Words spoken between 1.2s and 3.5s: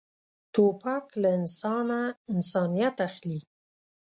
له انسانه انسانیت اخلي.